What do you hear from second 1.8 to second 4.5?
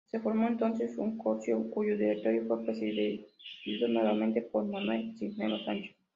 directorio fue presidido nuevamente